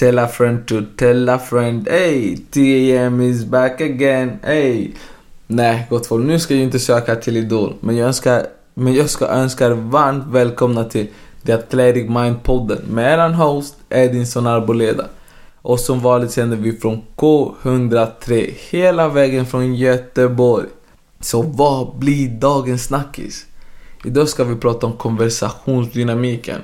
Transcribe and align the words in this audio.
Tell 0.00 0.18
a 0.18 0.28
friend 0.28 0.66
to 0.66 0.82
tell 0.96 1.28
a 1.28 1.38
friend. 1.38 1.86
Hey, 1.86 2.36
TAM 2.36 3.20
is 3.20 3.44
back 3.44 3.80
again. 3.80 4.38
Hey. 4.42 4.94
Nej, 5.46 5.86
gott 5.90 6.06
folk. 6.06 6.26
Nu 6.26 6.38
ska 6.38 6.54
jag 6.54 6.62
inte 6.62 6.78
söka 6.78 7.16
till 7.16 7.36
Idol. 7.36 7.74
Men 7.80 7.96
jag, 7.96 8.06
önskar, 8.06 8.46
men 8.74 8.94
jag 8.94 9.10
ska 9.10 9.26
önska 9.26 9.66
er 9.66 9.70
varmt 9.70 10.24
välkomna 10.26 10.84
till 10.84 11.06
The 11.46 11.52
Athletic 11.52 12.08
Mind-podden 12.08 12.80
med 12.90 13.14
eran 13.14 13.34
host 13.34 13.76
Edinson 13.88 14.46
Arboleda. 14.46 15.06
Och 15.62 15.80
som 15.80 16.00
vanligt 16.00 16.30
sänder 16.30 16.56
vi 16.56 16.72
från 16.72 17.02
K103 17.16 18.50
hela 18.70 19.08
vägen 19.08 19.46
från 19.46 19.74
Göteborg. 19.74 20.66
Så 21.20 21.42
vad 21.42 21.98
blir 21.98 22.28
dagens 22.28 22.84
snackis? 22.84 23.46
Idag 24.04 24.28
ska 24.28 24.44
vi 24.44 24.56
prata 24.56 24.86
om 24.86 24.92
konversationsdynamiken 24.92 26.60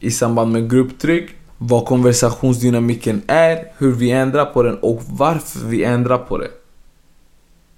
i 0.00 0.10
samband 0.10 0.52
med 0.52 0.70
grupptryck, 0.70 1.30
vad 1.58 1.86
konversationsdynamiken 1.86 3.22
är, 3.26 3.72
hur 3.78 3.92
vi 3.92 4.10
ändrar 4.10 4.44
på 4.44 4.62
den 4.62 4.78
och 4.78 5.02
varför 5.06 5.66
vi 5.66 5.84
ändrar 5.84 6.18
på 6.18 6.38
det. 6.38 6.50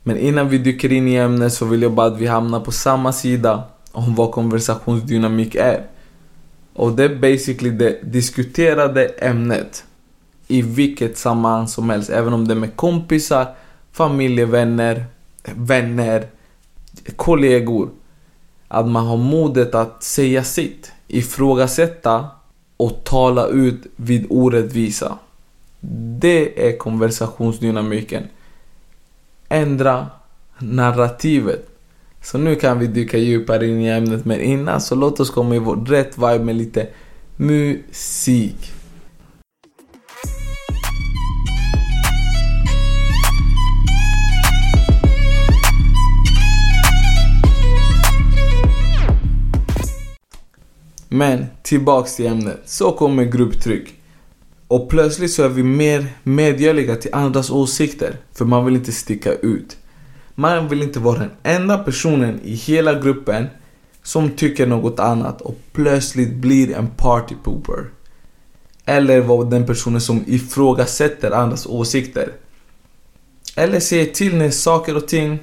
Men 0.02 0.18
innan 0.18 0.48
vi 0.48 0.58
dyker 0.58 0.92
in 0.92 1.08
i 1.08 1.14
ämnet 1.14 1.52
så 1.52 1.64
vill 1.64 1.82
jag 1.82 1.92
bara 1.92 2.06
att 2.06 2.18
vi 2.18 2.26
hamnar 2.26 2.60
på 2.60 2.72
samma 2.72 3.12
sida 3.12 3.62
om 3.92 4.14
vad 4.14 4.32
konversationsdynamik 4.32 5.54
är. 5.54 5.86
Och 6.74 6.92
det 6.92 7.04
är 7.04 7.14
basically 7.16 7.70
det 7.70 8.12
diskuterade 8.12 9.04
ämnet 9.04 9.84
i 10.48 10.62
vilket 10.62 11.18
sammanhang 11.18 11.68
som 11.68 11.90
helst. 11.90 12.10
Även 12.10 12.32
om 12.32 12.48
det 12.48 12.54
är 12.54 12.58
med 12.58 12.76
kompisar, 12.76 13.46
familjevänner, 13.92 15.04
vänner, 15.54 16.26
kollegor. 17.16 17.88
Att 18.68 18.88
man 18.88 19.06
har 19.06 19.16
modet 19.16 19.74
att 19.74 20.02
säga 20.02 20.44
sitt 20.44 20.92
ifrågasätta 21.08 22.26
och 22.76 23.04
tala 23.04 23.46
ut 23.46 23.86
vid 23.96 24.26
orättvisa. 24.30 25.18
Det 26.20 26.68
är 26.68 26.76
konversationsdynamiken. 26.76 28.22
Ändra 29.48 30.06
narrativet. 30.58 31.68
Så 32.22 32.38
nu 32.38 32.54
kan 32.54 32.78
vi 32.78 32.86
dyka 32.86 33.18
djupare 33.18 33.66
in 33.66 33.80
i 33.80 33.88
ämnet 33.88 34.24
men 34.24 34.40
innan 34.40 34.80
så 34.80 34.94
låt 34.94 35.20
oss 35.20 35.30
komma 35.30 35.54
i 35.54 35.58
vår 35.58 35.76
rätt 35.76 36.18
vibe 36.18 36.44
med 36.44 36.56
lite 36.56 36.86
musik. 37.36 38.72
Men 51.16 51.46
tillbaks 51.62 52.16
till 52.16 52.26
ämnet. 52.26 52.60
Så 52.64 52.92
kommer 52.92 53.24
grupptryck. 53.24 53.94
Och 54.68 54.88
plötsligt 54.88 55.32
så 55.32 55.42
är 55.42 55.48
vi 55.48 55.62
mer 55.62 56.06
medgörliga 56.22 56.96
till 56.96 57.14
andras 57.14 57.50
åsikter. 57.50 58.16
För 58.32 58.44
man 58.44 58.64
vill 58.64 58.74
inte 58.74 58.92
sticka 58.92 59.32
ut. 59.32 59.76
Man 60.34 60.68
vill 60.68 60.82
inte 60.82 60.98
vara 60.98 61.18
den 61.18 61.30
enda 61.42 61.78
personen 61.78 62.40
i 62.44 62.54
hela 62.54 63.00
gruppen 63.00 63.46
som 64.02 64.30
tycker 64.30 64.66
något 64.66 65.00
annat 65.00 65.40
och 65.40 65.58
plötsligt 65.72 66.34
blir 66.34 66.76
en 66.76 66.86
party 66.86 67.34
pooper. 67.44 67.90
Eller 68.84 69.20
vara 69.20 69.44
den 69.44 69.66
personen 69.66 70.00
som 70.00 70.24
ifrågasätter 70.26 71.30
andras 71.30 71.66
åsikter. 71.66 72.32
Eller 73.56 73.80
säger 73.80 74.06
till 74.06 74.36
när 74.36 74.50
saker 74.50 74.96
och 74.96 75.08
ting 75.08 75.38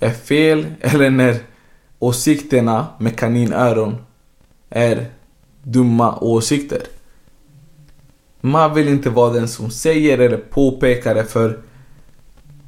är 0.00 0.10
fel 0.10 0.66
eller 0.80 1.10
när 1.10 1.38
åsikterna 1.98 2.86
med 2.98 3.16
kaninöron 3.16 3.96
är 4.74 5.06
dumma 5.62 6.18
åsikter. 6.18 6.82
Man 8.40 8.74
vill 8.74 8.88
inte 8.88 9.10
vara 9.10 9.32
den 9.32 9.48
som 9.48 9.70
säger 9.70 10.18
eller 10.18 10.36
påpekar 10.36 11.14
det 11.14 11.24
för 11.24 11.58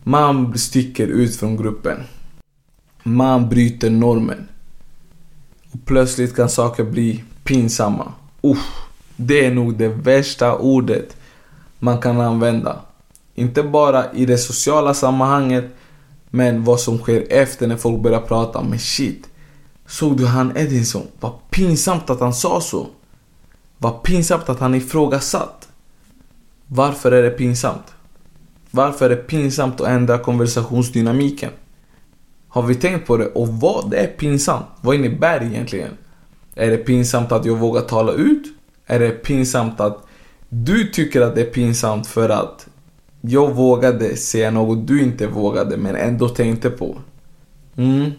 man 0.02 0.58
sticker 0.58 1.06
ut 1.06 1.36
från 1.36 1.56
gruppen. 1.56 2.02
Man 3.02 3.48
bryter 3.48 3.90
normen. 3.90 4.48
Och 5.72 5.84
plötsligt 5.84 6.36
kan 6.36 6.48
saker 6.48 6.84
bli 6.84 7.24
pinsamma. 7.44 8.12
Uff, 8.40 8.72
det 9.16 9.46
är 9.46 9.54
nog 9.54 9.76
det 9.76 9.88
värsta 9.88 10.58
ordet 10.58 11.16
man 11.78 12.00
kan 12.00 12.20
använda. 12.20 12.80
Inte 13.34 13.62
bara 13.62 14.12
i 14.12 14.26
det 14.26 14.38
sociala 14.38 14.94
sammanhanget 14.94 15.64
men 16.30 16.64
vad 16.64 16.80
som 16.80 16.98
sker 16.98 17.26
efter 17.30 17.66
när 17.66 17.76
folk 17.76 18.02
börjar 18.02 18.20
prata. 18.20 18.62
Men 18.62 18.78
shit, 18.78 19.28
Såg 19.86 20.16
du 20.16 20.26
han 20.26 20.56
Edinson? 20.56 21.06
Vad 21.20 21.32
pinsamt 21.50 22.10
att 22.10 22.20
han 22.20 22.34
sa 22.34 22.60
så. 22.60 22.86
Vad 23.78 24.02
pinsamt 24.02 24.48
att 24.48 24.60
han 24.60 24.74
ifrågasatt. 24.74 25.68
Varför 26.66 27.12
är 27.12 27.22
det 27.22 27.30
pinsamt? 27.30 27.94
Varför 28.70 29.04
är 29.04 29.16
det 29.16 29.16
pinsamt 29.16 29.80
att 29.80 29.88
ändra 29.88 30.18
konversationsdynamiken? 30.18 31.50
Har 32.48 32.62
vi 32.62 32.74
tänkt 32.74 33.06
på 33.06 33.16
det? 33.16 33.26
Och 33.26 33.48
vad 33.48 33.94
är 33.94 34.06
pinsamt? 34.06 34.66
Vad 34.80 34.94
innebär 34.94 35.40
det 35.40 35.46
egentligen? 35.46 35.90
Är 36.54 36.70
det 36.70 36.76
pinsamt 36.76 37.32
att 37.32 37.44
jag 37.44 37.56
vågar 37.56 37.80
tala 37.80 38.12
ut? 38.12 38.46
Är 38.86 38.98
det 39.00 39.10
pinsamt 39.10 39.80
att 39.80 40.06
du 40.48 40.84
tycker 40.84 41.20
att 41.20 41.34
det 41.34 41.40
är 41.40 41.50
pinsamt 41.50 42.06
för 42.06 42.28
att 42.28 42.68
jag 43.20 43.54
vågade 43.54 44.16
säga 44.16 44.50
något 44.50 44.86
du 44.86 45.02
inte 45.02 45.26
vågade 45.26 45.76
men 45.76 45.96
ändå 45.96 46.28
tänkte 46.28 46.70
på? 46.70 46.96
Mm. 47.76 48.10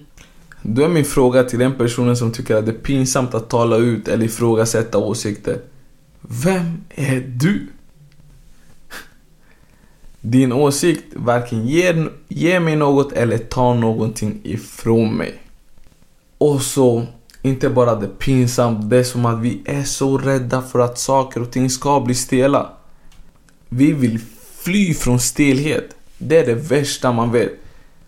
Då 0.70 0.84
är 0.84 0.90
min 0.90 1.06
fråga 1.06 1.44
till 1.44 1.60
den 1.60 1.76
personen 1.76 2.18
som 2.18 2.32
tycker 2.32 2.56
att 2.56 2.66
det 2.66 2.72
är 2.72 2.76
pinsamt 2.76 3.34
att 3.34 3.50
tala 3.50 3.78
ut 3.78 4.08
eller 4.08 4.26
ifrågasätta 4.26 4.98
åsikter. 4.98 5.60
Vem 6.22 6.82
är 6.90 7.20
du? 7.20 7.68
Din 10.22 10.52
åsikt 10.52 11.04
varken 11.14 11.68
ger, 11.68 12.12
ger 12.28 12.60
mig 12.60 12.76
något 12.76 13.12
eller 13.12 13.38
tar 13.38 13.74
någonting 13.74 14.40
ifrån 14.44 15.14
mig. 15.14 15.34
Och 16.38 16.62
så, 16.62 17.06
inte 17.42 17.70
bara 17.70 17.96
det 17.96 18.08
pinsamt, 18.08 18.90
det 18.90 18.98
är 18.98 19.04
som 19.04 19.26
att 19.26 19.40
vi 19.40 19.62
är 19.66 19.84
så 19.84 20.18
rädda 20.18 20.62
för 20.62 20.80
att 20.80 21.00
saker 21.00 21.42
och 21.42 21.52
ting 21.52 21.70
ska 21.70 22.00
bli 22.00 22.16
stela. 22.16 22.70
Vi 23.70 23.92
vill 23.92 24.20
fly 24.58 24.94
från 24.94 25.20
stelhet. 25.20 25.96
Det 26.18 26.38
är 26.38 26.46
det 26.46 26.56
värsta 26.56 27.12
man 27.12 27.32
vet. 27.32 27.52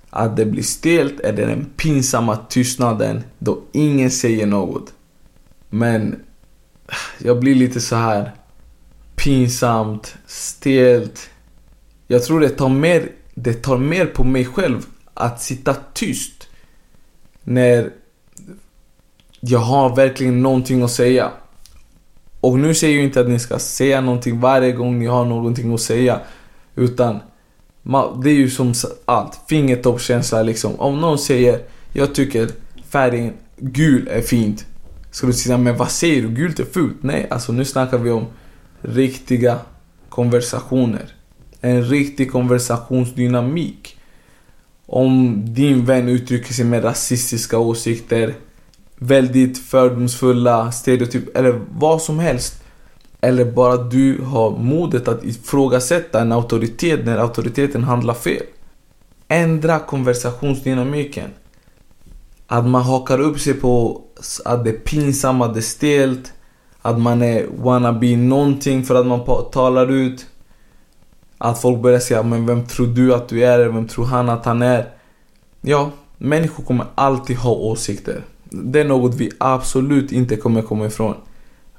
Att 0.09 0.38
det 0.38 0.46
blir 0.46 0.64
stelt 0.64 1.20
är 1.20 1.34
den 1.34 1.66
pinsamma 1.78 2.36
tystnaden 2.36 3.24
då 3.40 3.62
ingen 3.72 4.12
säger 4.12 4.46
något. 4.46 4.94
Men 5.70 6.16
jag 7.18 7.40
blir 7.40 7.56
lite 7.56 7.81
så 7.81 7.96
här 7.96 8.31
pinsamt, 9.16 10.16
stelt. 10.25 11.30
Jag 12.08 12.24
tror 12.24 12.40
det 12.40 12.50
tar 12.50 12.70
mer, 12.70 13.12
det 13.36 13.53
tar 13.53 13.78
mer 13.78 14.06
på 14.06 14.24
mig 14.24 14.46
själv 14.46 14.86
att 15.14 15.42
sitta 15.42 15.75
tyst 15.94 16.47
när 17.44 17.91
jag 19.40 19.59
har 19.59 19.96
verkligen 19.96 20.41
någonting 20.41 20.84
att 20.84 20.91
säga. 20.91 21.31
Och 22.41 22.59
nu 22.59 22.76
säger 22.76 22.96
jag 22.96 23.03
inte 23.03 23.22
att 23.22 23.30
ni 23.30 23.40
ska 23.40 23.59
säga 23.59 24.02
någonting 24.02 24.40
varje 24.40 24.72
gång 24.72 25.00
ni 25.00 25.06
har 25.06 25.26
någonting 25.26 25.74
att 25.74 25.81
säga. 25.81 26.20
Utan 26.76 27.20
det 28.23 28.29
är 28.29 28.33
ju 28.33 28.50
som 28.50 28.73
allt, 29.05 29.39
fingertoppskänsla 29.50 30.43
liksom. 30.43 30.79
Om 30.79 31.02
någon 31.02 31.19
säger 31.19 31.59
jag 31.93 32.16
tycker 32.16 32.49
färgen 32.90 33.34
gul 33.58 34.08
är 34.08 34.22
fint. 34.22 34.66
Ska 35.11 35.28
du 35.28 35.34
säga 35.34 35.58
men 35.58 35.78
vad 35.78 35.91
säger 35.91 36.22
du? 36.22 36.29
Gult 36.29 36.59
är 36.59 36.66
fult. 36.66 36.97
Nej, 37.02 37.28
alltså 37.29 37.52
nu 37.52 37.66
snackar 37.66 37.97
vi 37.97 38.11
om 38.11 38.25
riktiga 38.81 39.59
konversationer. 40.09 41.16
En 41.61 41.84
riktig 41.84 42.31
konversationsdynamik. 42.31 43.97
Om 44.85 45.43
din 45.53 45.85
vän 45.85 46.09
uttrycker 46.09 46.53
sig 46.53 46.66
med 46.66 46.84
rasistiska 46.84 47.58
åsikter, 47.58 48.34
väldigt 48.96 49.58
fördomsfulla 49.58 50.72
stereotyper 50.72 51.40
eller 51.40 51.61
vad 51.72 52.02
som 52.02 52.19
helst. 52.19 52.59
Eller 53.21 53.45
bara 53.45 53.77
du 53.77 54.21
har 54.23 54.51
modet 54.51 55.07
att 55.07 55.23
ifrågasätta 55.23 56.21
en 56.21 56.31
auktoritet 56.31 57.05
när 57.05 57.17
auktoriteten 57.17 57.83
handlar 57.83 58.13
fel. 58.13 58.43
Ändra 59.27 59.79
konversationsdynamiken. 59.79 61.29
Att 62.47 62.66
man 62.66 62.81
hakar 62.81 63.21
upp 63.21 63.39
sig 63.39 63.53
på 63.53 64.01
att 64.45 64.63
det 64.63 64.69
är 64.69 64.77
pinsamma, 64.77 65.47
det 65.47 65.59
är 65.59 65.61
stelt. 65.61 66.33
Att 66.81 66.99
man 66.99 67.21
är 67.21 67.47
wannabe 67.57 68.17
någonting 68.17 68.85
för 68.85 68.95
att 68.95 69.07
man 69.07 69.49
talar 69.51 69.91
ut. 69.91 70.25
Att 71.37 71.61
folk 71.61 71.81
börjar 71.81 71.99
säga, 71.99 72.23
men 72.23 72.45
vem 72.45 72.66
tror 72.66 72.87
du 72.87 73.13
att 73.13 73.29
du 73.29 73.45
är? 73.45 73.67
Vem 73.67 73.87
tror 73.87 74.05
han 74.05 74.29
att 74.29 74.45
han 74.45 74.61
är? 74.61 74.89
Ja, 75.61 75.91
människor 76.17 76.63
kommer 76.63 76.85
alltid 76.95 77.37
ha 77.37 77.51
åsikter. 77.51 78.23
Det 78.49 78.79
är 78.79 78.85
något 78.85 79.16
vi 79.16 79.31
absolut 79.37 80.11
inte 80.11 80.35
kommer 80.35 80.61
komma 80.61 80.85
ifrån. 80.85 81.16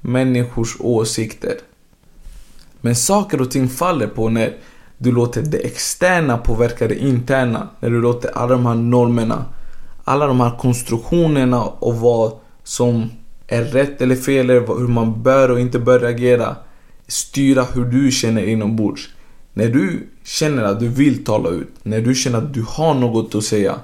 Människors 0.00 0.76
åsikter. 0.81 1.55
Men 2.81 2.97
saker 2.97 3.41
och 3.41 3.50
ting 3.50 3.69
faller 3.69 4.06
på 4.06 4.29
när 4.29 4.56
du 4.99 5.12
låter 5.12 5.43
det 5.43 5.58
externa 5.58 6.38
påverka 6.38 6.88
det 6.88 6.99
interna. 6.99 7.69
När 7.81 7.91
du 7.91 8.00
låter 8.00 8.31
alla 8.38 8.52
de 8.52 8.67
här 8.67 8.75
normerna, 8.75 9.44
alla 10.05 10.26
de 10.26 10.41
här 10.41 10.58
konstruktionerna 10.58 11.64
och 11.64 11.97
vad 11.97 12.32
som 12.64 13.11
är 13.47 13.64
rätt 13.64 14.02
eller 14.02 14.17
fel, 14.17 14.50
eller 14.50 14.79
hur 14.79 14.88
man 14.88 15.23
bör 15.23 15.50
och 15.50 15.61
inte 15.61 15.79
bör 15.79 16.00
reagera. 16.00 16.56
Styra 17.06 17.62
hur 17.62 17.85
du 17.85 18.11
känner 18.11 18.43
inombords. 18.43 19.08
När 19.52 19.69
du 19.69 20.08
känner 20.25 20.62
att 20.62 20.81
du 20.81 20.88
vill 20.88 21.25
tala 21.25 21.50
ut, 21.50 21.73
när 21.82 22.00
du 22.00 22.14
känner 22.14 22.38
att 22.38 22.55
du 22.55 22.64
har 22.69 22.94
något 22.94 23.35
att 23.35 23.44
säga. 23.44 23.75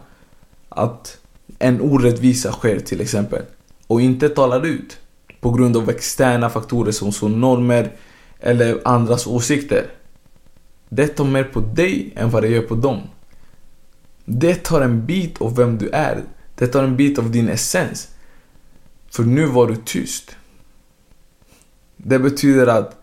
Att 0.68 1.18
en 1.58 1.80
orättvisa 1.80 2.52
sker 2.52 2.80
till 2.80 3.00
exempel. 3.00 3.42
Och 3.86 4.00
inte 4.00 4.28
talar 4.28 4.66
ut. 4.66 4.98
På 5.40 5.50
grund 5.50 5.76
av 5.76 5.90
externa 5.90 6.50
faktorer 6.50 6.92
som 6.92 7.12
så 7.12 7.28
normer 7.28 7.92
eller 8.40 8.80
andras 8.84 9.26
åsikter. 9.26 9.86
Det 10.88 11.06
tar 11.06 11.24
mer 11.24 11.44
på 11.44 11.60
dig 11.60 12.12
än 12.16 12.30
vad 12.30 12.42
det 12.42 12.48
gör 12.48 12.62
på 12.62 12.74
dem. 12.74 13.00
Det 14.24 14.54
tar 14.54 14.80
en 14.80 15.06
bit 15.06 15.40
av 15.40 15.56
vem 15.56 15.78
du 15.78 15.88
är. 15.88 16.22
Det 16.54 16.66
tar 16.66 16.84
en 16.84 16.96
bit 16.96 17.18
av 17.18 17.30
din 17.30 17.48
essens. 17.48 18.08
För 19.10 19.22
nu 19.22 19.46
var 19.46 19.66
du 19.66 19.76
tyst. 19.76 20.36
Det 21.96 22.18
betyder 22.18 22.66
att 22.66 23.02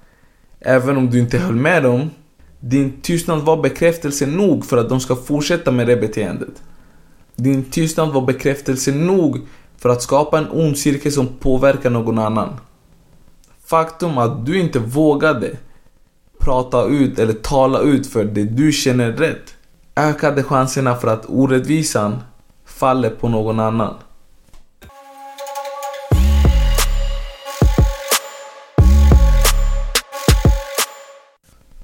även 0.60 0.98
om 0.98 1.10
du 1.10 1.20
inte 1.20 1.38
höll 1.38 1.56
med 1.56 1.84
dem, 1.84 2.10
din 2.60 3.02
tystnad 3.02 3.42
var 3.42 3.62
bekräftelse 3.62 4.26
nog 4.26 4.66
för 4.66 4.78
att 4.78 4.90
de 4.90 5.00
ska 5.00 5.16
fortsätta 5.16 5.72
med 5.72 5.88
det 5.88 5.96
beteendet. 5.96 6.64
Din 7.36 7.64
tystnad 7.64 8.14
var 8.14 8.22
bekräftelse 8.22 8.92
nog 8.92 9.42
för 9.78 9.90
att 9.90 10.02
skapa 10.02 10.38
en 10.38 10.50
ond 10.52 10.78
cirkel 10.78 11.12
som 11.12 11.28
påverkar 11.28 11.90
någon 11.90 12.20
annan. 12.20 12.60
Faktum 13.66 14.18
att 14.18 14.46
du 14.46 14.60
inte 14.60 14.80
vågade 14.80 15.58
prata 16.40 16.86
ut 16.86 17.20
eller 17.20 17.34
tala 17.34 17.80
ut 17.80 18.08
för 18.08 18.26
det 18.26 18.44
du 18.44 18.72
känner 18.72 19.12
rätt 19.12 19.56
ökade 19.96 20.44
chanserna 20.44 20.96
för 20.96 21.08
att 21.08 21.26
orättvisan 21.28 22.22
faller 22.66 23.10
på 23.10 23.30
någon 23.30 23.60
annan. 23.60 23.94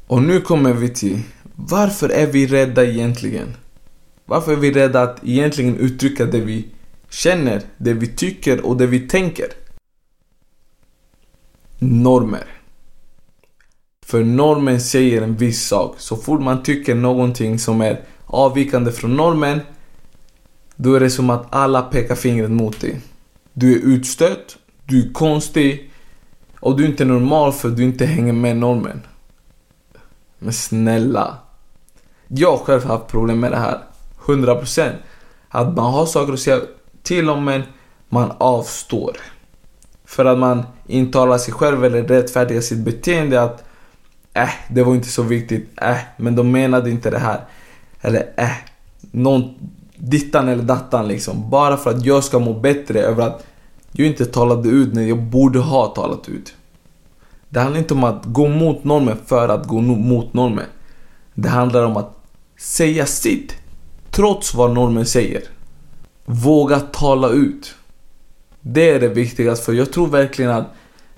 Och 0.07 0.21
nu 0.21 0.41
kommer 0.41 0.73
vi 0.73 0.89
till 0.89 1.21
varför 1.55 2.09
är 2.09 2.27
vi 2.27 2.47
rädda 2.47 2.85
egentligen? 2.85 3.55
Varför 4.25 4.51
är 4.51 4.55
vi 4.55 4.71
rädda 4.71 5.01
att 5.01 5.19
egentligen 5.23 5.77
uttrycka 5.77 6.25
det 6.25 6.39
vi 6.39 6.67
känner, 7.09 7.61
det 7.77 7.93
vi 7.93 8.07
tycker 8.07 8.65
och 8.65 8.77
det 8.77 8.87
vi 8.87 8.99
tänker? 8.99 9.47
Normer. 11.79 12.45
För 14.05 14.23
normen 14.23 14.81
säger 14.81 15.21
en 15.21 15.35
viss 15.35 15.67
sak. 15.67 15.95
Så 15.97 16.17
fort 16.17 16.41
man 16.41 16.63
tycker 16.63 16.95
någonting 16.95 17.59
som 17.59 17.81
är 17.81 18.01
avvikande 18.25 18.91
från 18.91 19.15
normen, 19.15 19.59
då 20.75 20.93
är 20.93 20.99
det 20.99 21.09
som 21.09 21.29
att 21.29 21.47
alla 21.49 21.81
pekar 21.81 22.15
fingret 22.15 22.51
mot 22.51 22.81
dig. 22.81 23.01
Du 23.53 23.73
är 23.73 23.79
utstött, 23.79 24.57
du 24.85 25.03
är 25.03 25.13
konstig 25.13 25.91
och 26.59 26.77
du 26.77 26.83
är 26.83 26.87
inte 26.87 27.05
normal 27.05 27.53
för 27.53 27.69
du 27.69 27.83
inte 27.83 28.05
hänger 28.05 28.33
med 28.33 28.57
normen. 28.57 29.01
Men 30.39 30.53
snälla. 30.53 31.37
Jag 32.27 32.51
har 32.51 32.57
själv 32.57 32.83
haft 32.83 33.07
problem 33.07 33.39
med 33.39 33.51
det 33.51 33.57
här. 33.57 33.79
100%. 34.25 34.91
Att 35.49 35.75
man 35.75 35.93
har 35.93 36.05
saker 36.05 36.33
att 36.33 36.39
säga 36.39 36.59
till 37.03 37.29
och 37.29 37.41
med 37.41 37.63
man 38.09 38.31
avstår. 38.37 39.17
För 40.05 40.25
att 40.25 40.39
man 40.39 40.63
intalar 40.87 41.37
sig 41.37 41.53
själv 41.53 41.85
eller 41.85 42.03
rättfärdigar 42.03 42.61
sitt 42.61 42.79
beteende 42.79 43.41
att 43.41 43.63
äh, 44.33 44.49
det 44.69 44.83
var 44.83 44.95
inte 44.95 45.09
så 45.09 45.23
viktigt, 45.23 45.69
äh, 45.81 45.97
men 46.17 46.35
de 46.35 46.51
menade 46.51 46.89
inte 46.89 47.09
det 47.09 47.19
här. 47.19 47.41
Eller 48.01 48.33
äh, 48.37 48.51
någon 49.11 49.53
dittan 49.95 50.47
eller 50.47 50.63
dattan 50.63 51.07
liksom. 51.07 51.49
Bara 51.49 51.77
för 51.77 51.89
att 51.89 52.05
jag 52.05 52.23
ska 52.23 52.39
må 52.39 52.53
bättre 52.53 52.99
över 52.99 53.27
att 53.27 53.45
jag 53.91 54.07
inte 54.07 54.25
talade 54.25 54.69
ut 54.69 54.93
när 54.93 55.03
jag 55.03 55.21
borde 55.21 55.59
ha 55.59 55.87
talat 55.87 56.29
ut. 56.29 56.53
Det 57.49 57.59
handlar 57.59 57.79
inte 57.79 57.93
om 57.93 58.03
att 58.03 58.25
gå 58.25 58.47
mot 58.47 58.83
normen 58.83 59.17
för 59.25 59.49
att 59.49 59.67
gå 59.67 59.81
mot 59.81 60.33
normen. 60.33 60.65
Det 61.33 61.49
handlar 61.49 61.83
om 61.83 61.97
att 61.97 62.17
säga 62.57 63.05
sitt 63.05 63.55
trots 64.11 64.53
vad 64.53 64.73
normen 64.73 65.05
säger. 65.05 65.43
Våga 66.31 66.79
tala 66.79 67.29
ut. 67.29 67.75
Det 68.61 68.89
är 68.89 68.99
det 68.99 69.07
viktigaste 69.07 69.65
för 69.65 69.73
jag 69.73 69.91
tror 69.93 70.07
verkligen 70.07 70.51
att 70.51 70.67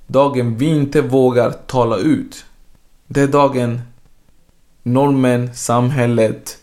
dagen 0.08 0.58
vi 0.58 0.66
inte 0.66 1.02
vågar 1.02 1.52
tala 1.52 1.98
ut. 1.98 2.46
Det 3.08 3.22
är 3.22 3.28
dagen 3.28 3.81
normen, 4.84 5.56
samhället 5.56 6.58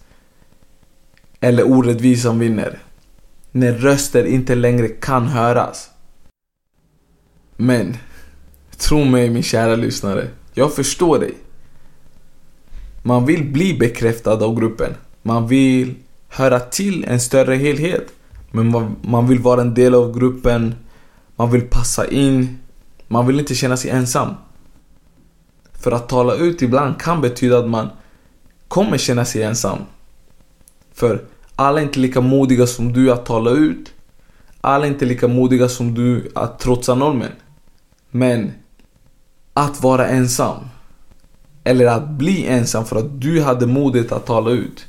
eller 1.41 1.71
orättvisan 1.71 2.39
vinner. 2.39 2.79
När 3.53 3.73
röster 3.73 4.25
inte 4.25 4.55
längre 4.55 4.89
kan 4.89 5.27
höras. 5.27 5.91
Men 7.57 7.97
Tro 8.79 9.05
mig 9.05 9.31
min 9.31 9.43
kära 9.43 9.77
lyssnare. 9.77 10.29
Jag 10.55 10.75
förstår 10.75 11.19
dig. 11.19 11.35
Man 13.03 13.27
vill 13.27 13.53
bli 13.53 13.79
bekräftad 13.79 14.45
av 14.45 14.59
gruppen. 14.61 14.95
Man 15.23 15.47
vill 15.47 15.95
höra 16.29 16.61
till 16.61 17.05
en 17.05 17.21
större 17.21 17.55
helhet. 17.55 18.13
Men 18.51 18.97
man 19.03 19.29
vill 19.29 19.39
vara 19.39 19.61
en 19.61 19.75
del 19.75 19.95
av 19.95 20.19
gruppen. 20.19 20.75
Man 21.37 21.51
vill 21.51 21.63
passa 21.63 22.07
in. 22.07 22.59
Man 23.09 23.27
vill 23.27 23.39
inte 23.39 23.55
känna 23.55 23.77
sig 23.77 23.91
ensam. 23.91 24.35
För 25.73 25.93
att 25.93 26.09
tala 26.09 26.35
ut 26.35 26.63
ibland 26.63 27.01
kan 27.01 27.21
betyda 27.21 27.59
att 27.59 27.69
man 27.69 27.89
kommer 28.69 28.99
känna 28.99 29.25
sig 29.25 29.43
ensam. 29.43 29.79
För 30.93 31.25
alla 31.57 31.81
är 31.81 31.85
inte 31.85 32.01
lika 32.01 32.21
modiga 32.21 32.67
som 32.67 32.93
du 32.93 33.13
att 33.13 33.27
tala 33.27 33.51
ut. 33.51 33.93
Alla 34.61 34.87
är 34.87 34.91
inte 34.91 35.05
lika 35.05 35.29
modiga 35.29 35.69
som 35.69 35.95
du 35.95 36.31
att 36.35 36.59
trotsa 36.59 36.95
normen. 36.95 37.33
Men 38.11 38.53
att 39.55 39.83
vara 39.83 40.07
ensam. 40.07 40.57
Eller 41.65 41.87
att 41.87 42.09
bli 42.09 42.47
ensam 42.47 42.85
för 42.85 42.97
att 42.97 43.21
du 43.21 43.43
hade 43.43 43.67
modet 43.67 44.13
att 44.13 44.27
tala 44.27 44.51
ut. 44.51 44.87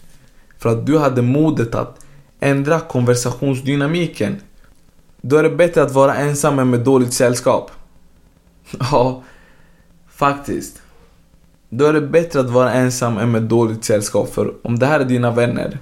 För 0.57 0.69
att 0.69 0.85
du 0.85 0.97
hade 0.97 1.21
modet 1.21 1.75
att 1.75 2.05
ändra 2.39 2.79
konversationsdynamiken. 2.79 4.41
Då 5.21 5.37
är 5.37 5.43
det 5.43 5.49
bättre 5.49 5.83
att 5.83 5.91
vara 5.91 6.15
ensam 6.15 6.59
än 6.59 6.69
med 6.69 6.79
dåligt 6.79 7.13
sällskap. 7.13 7.71
Ja, 8.91 9.23
faktiskt. 10.09 10.81
Då 11.69 11.85
är 11.85 11.93
det 11.93 12.01
bättre 12.01 12.39
att 12.39 12.49
vara 12.49 12.73
ensam 12.73 13.17
än 13.17 13.31
med 13.31 13.43
dåligt 13.43 13.83
sällskap. 13.85 14.33
För 14.33 14.53
om 14.61 14.79
det 14.79 14.85
här 14.85 14.99
är 14.99 15.05
dina 15.05 15.31
vänner, 15.31 15.77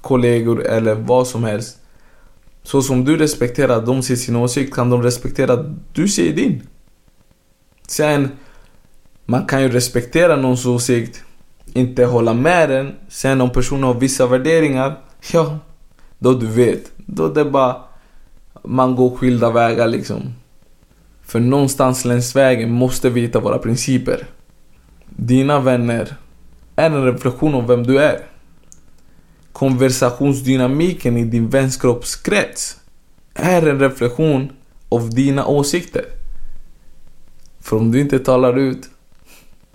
kollegor 0.00 0.66
eller 0.66 0.94
vad 0.94 1.26
som 1.26 1.44
helst. 1.44 1.78
Så 2.62 2.82
som 2.82 3.04
du 3.04 3.16
respekterar 3.16 3.78
att 3.78 3.86
de 3.86 4.02
ser 4.02 4.16
sin 4.16 4.36
åsikt 4.36 4.74
kan 4.74 4.90
de 4.90 5.02
respektera 5.02 5.52
att 5.52 5.66
du 5.92 6.08
ser 6.08 6.32
din. 6.32 6.62
Sen, 7.88 8.28
man 9.24 9.46
kan 9.46 9.62
ju 9.62 9.68
respektera 9.68 10.36
någons 10.36 10.66
åsikt, 10.66 11.22
inte 11.72 12.04
hålla 12.04 12.34
med 12.34 12.68
den. 12.68 12.94
Sen 13.08 13.40
om 13.40 13.50
personen 13.50 13.84
har 13.84 13.94
vissa 13.94 14.26
värderingar, 14.26 14.98
ja, 15.32 15.58
då 16.18 16.34
du 16.34 16.46
vet. 16.46 16.92
Då 16.96 17.28
det 17.28 17.40
är 17.40 17.50
bara, 17.50 17.76
man 18.62 18.96
går 18.96 19.16
skilda 19.16 19.50
vägar 19.50 19.88
liksom. 19.88 20.34
För 21.22 21.40
någonstans 21.40 22.04
längs 22.04 22.36
vägen 22.36 22.70
måste 22.72 23.10
vi 23.10 23.20
hitta 23.20 23.40
våra 23.40 23.58
principer. 23.58 24.26
Dina 25.06 25.60
vänner 25.60 26.16
är 26.76 26.90
en 26.90 27.04
reflektion 27.04 27.54
av 27.54 27.66
vem 27.66 27.82
du 27.86 27.98
är. 27.98 28.20
Konversationsdynamiken 29.52 31.16
i 31.16 31.24
din 31.24 31.48
vänskapskrets 31.48 32.80
är 33.34 33.66
en 33.66 33.80
reflektion 33.80 34.52
av 34.88 35.10
dina 35.10 35.46
åsikter. 35.46 36.04
För 37.60 37.76
om 37.76 37.92
du 37.92 38.00
inte 38.00 38.18
talar 38.18 38.58
ut, 38.58 38.88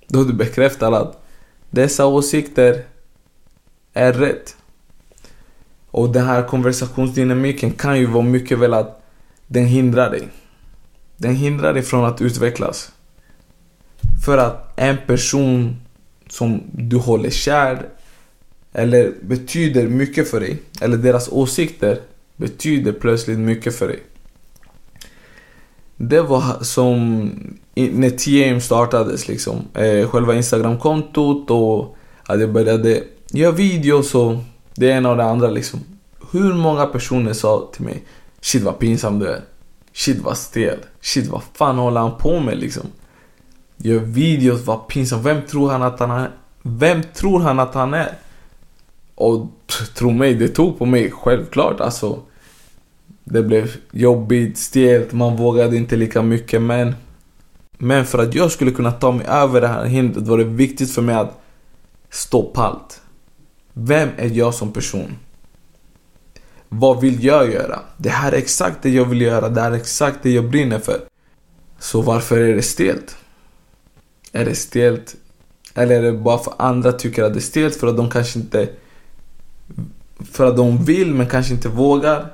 då 0.07 0.23
du 0.23 0.33
bekräftar 0.33 0.91
att 0.91 1.23
dessa 1.69 2.05
åsikter 2.05 2.83
är 3.93 4.13
rätt. 4.13 4.55
Och 5.91 6.09
den 6.09 6.25
här 6.25 6.43
konversationsdynamiken 6.43 7.71
kan 7.71 7.99
ju 7.99 8.05
vara 8.05 8.23
mycket 8.23 8.59
väl 8.59 8.73
att 8.73 9.01
den 9.47 9.65
hindrar 9.65 10.11
dig. 10.11 10.27
Den 11.17 11.35
hindrar 11.35 11.73
dig 11.73 11.83
från 11.83 12.05
att 12.05 12.21
utvecklas. 12.21 12.91
För 14.25 14.37
att 14.37 14.79
en 14.79 14.97
person 15.07 15.75
som 16.29 16.63
du 16.71 16.97
håller 16.97 17.29
kär 17.29 17.85
eller 18.73 19.13
betyder 19.21 19.87
mycket 19.87 20.29
för 20.29 20.39
dig, 20.39 20.57
eller 20.81 20.97
deras 20.97 21.29
åsikter 21.29 21.99
betyder 22.35 22.91
plötsligt 22.91 23.39
mycket 23.39 23.75
för 23.75 23.87
dig. 23.87 23.99
Det 25.95 26.21
var 26.21 26.63
som 26.63 27.31
när 27.73 28.09
TM 28.09 28.61
startades 28.61 29.27
liksom. 29.27 29.61
Eh, 29.73 30.09
själva 30.09 30.35
Instagram-kontot 30.35 31.51
och 31.51 31.97
att 32.23 32.39
jag 32.39 32.51
började 32.51 33.03
göra 33.31 33.51
videos 33.51 34.15
och 34.15 34.35
det 34.79 34.87
ena 34.87 35.09
och 35.09 35.17
det 35.17 35.23
andra 35.23 35.49
liksom. 35.49 35.79
Hur 36.31 36.53
många 36.53 36.85
personer 36.85 37.33
sa 37.33 37.69
till 37.73 37.85
mig 37.85 38.03
Shit 38.41 38.63
vad 38.63 38.79
pinsam 38.79 39.19
du 39.19 39.27
är. 39.27 39.41
Shit 39.93 40.19
vad 40.21 40.37
stel. 40.37 40.77
Shit 41.01 41.27
vad 41.27 41.41
fan 41.53 41.77
håller 41.77 42.01
han 42.01 42.17
på 42.17 42.39
med 42.39 42.57
liksom. 42.57 42.83
Gör 43.77 43.99
videos, 43.99 44.65
vad 44.65 44.87
pinsam. 44.87 45.23
Vem 45.23 45.41
tror 45.41 45.71
han 45.71 45.83
att 45.83 45.99
han 45.99 46.11
är? 46.11 46.29
Vem 46.61 47.03
tror 47.13 47.39
han 47.39 47.59
att 47.59 47.73
han 47.73 47.93
är? 47.93 48.17
Och 49.15 49.47
tro 49.95 50.11
mig, 50.11 50.33
det 50.33 50.47
tog 50.47 50.79
på 50.79 50.85
mig 50.85 51.11
självklart 51.11 51.81
alltså. 51.81 52.19
Det 53.23 53.43
blev 53.43 53.71
jobbigt, 53.91 54.57
stelt, 54.57 55.13
man 55.13 55.35
vågade 55.35 55.77
inte 55.77 55.95
lika 55.95 56.21
mycket 56.21 56.61
men 56.61 56.95
Men 57.77 58.05
för 58.05 58.19
att 58.19 58.35
jag 58.35 58.51
skulle 58.51 58.71
kunna 58.71 58.91
ta 58.91 59.11
mig 59.11 59.25
över 59.27 59.61
det 59.61 59.67
här 59.67 59.85
hindret 59.85 60.27
var 60.27 60.37
det 60.37 60.43
viktigt 60.43 60.91
för 60.91 61.01
mig 61.01 61.15
att 61.15 61.41
stå 62.09 62.43
pallt 62.43 63.01
vem 63.81 64.09
är 64.17 64.29
jag 64.29 64.53
som 64.53 64.71
person? 64.71 65.17
Vad 66.69 67.01
vill 67.01 67.23
jag 67.23 67.51
göra? 67.51 67.79
Det 67.97 68.09
här 68.09 68.31
är 68.31 68.37
exakt 68.37 68.77
det 68.81 68.89
jag 68.89 69.05
vill 69.05 69.21
göra, 69.21 69.49
det 69.49 69.61
här 69.61 69.71
är 69.71 69.75
exakt 69.75 70.19
det 70.23 70.31
jag 70.31 70.49
brinner 70.49 70.79
för. 70.79 70.99
Så 71.79 72.01
varför 72.01 72.37
är 72.37 72.55
det 72.55 72.61
stelt? 72.61 73.17
Är 74.31 74.45
det 74.45 74.55
stelt? 74.55 75.15
Eller 75.73 75.95
är 75.95 76.01
det 76.01 76.11
bara 76.11 76.37
för 76.37 76.53
andra 76.57 76.91
tycker 76.91 77.23
att 77.23 77.33
det 77.33 77.39
är 77.39 77.41
stelt 77.41 77.75
för 77.75 77.87
att 77.87 77.97
de 77.97 78.09
kanske 78.09 78.39
inte... 78.39 78.69
För 80.31 80.45
att 80.45 80.57
de 80.57 80.85
vill 80.85 81.13
men 81.13 81.27
kanske 81.27 81.53
inte 81.53 81.69
vågar? 81.69 82.33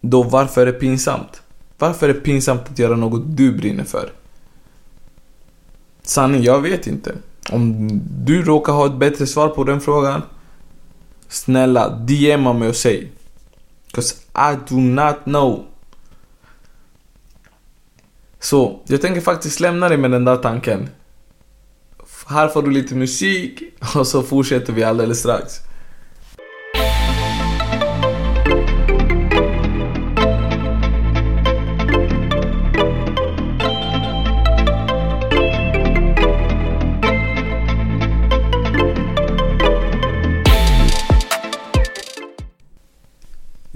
Då 0.00 0.22
varför 0.22 0.62
är 0.62 0.66
det 0.66 0.72
pinsamt? 0.72 1.42
Varför 1.78 2.08
är 2.08 2.14
det 2.14 2.20
pinsamt 2.20 2.62
att 2.70 2.78
göra 2.78 2.96
något 2.96 3.22
du 3.36 3.52
brinner 3.52 3.84
för? 3.84 4.12
Sanning, 6.02 6.42
jag 6.42 6.60
vet 6.60 6.86
inte. 6.86 7.14
Om 7.50 7.88
du 8.24 8.42
råkar 8.42 8.72
ha 8.72 8.86
ett 8.86 8.98
bättre 8.98 9.26
svar 9.26 9.48
på 9.48 9.64
den 9.64 9.80
frågan 9.80 10.22
Snälla, 11.28 11.88
DMa 11.88 12.52
mig 12.52 12.68
och 12.68 12.76
säg. 12.76 13.12
Cause 13.90 14.14
I 14.34 14.56
do 14.68 14.76
not 14.76 15.24
know. 15.24 15.66
Så, 18.40 18.80
jag 18.86 19.00
tänker 19.00 19.20
faktiskt 19.20 19.60
lämna 19.60 19.88
dig 19.88 19.98
med 19.98 20.10
den 20.10 20.24
där 20.24 20.36
tanken. 20.36 20.88
Här 22.26 22.48
får 22.48 22.62
du 22.62 22.70
lite 22.70 22.94
musik 22.94 23.62
och 23.96 24.06
så 24.06 24.22
fortsätter 24.22 24.72
vi 24.72 24.84
alldeles 24.84 25.18
strax. 25.18 25.60